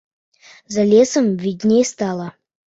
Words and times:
За 0.67 0.85
лесам 0.95 1.29
відней 1.45 1.83
стала. 1.93 2.31